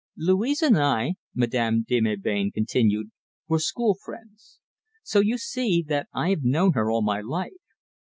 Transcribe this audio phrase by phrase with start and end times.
[0.17, 3.11] "Louise and I," Madame de Melbain continued,
[3.47, 4.57] "were school friends.
[5.03, 7.51] So you see that I have known her all my life.